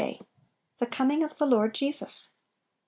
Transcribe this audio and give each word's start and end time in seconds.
THE 0.79 0.87
COMING 0.87 1.21
OF 1.23 1.37
THE 1.37 1.45
LORD 1.45 1.75
JESUS. 1.75 2.31